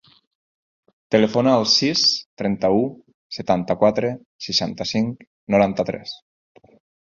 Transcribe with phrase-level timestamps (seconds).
[1.15, 2.01] Telefona al sis,
[2.43, 2.81] trenta-u,
[3.37, 4.11] setanta-quatre,
[4.49, 5.25] seixanta-cinc,
[5.57, 6.19] noranta-tres.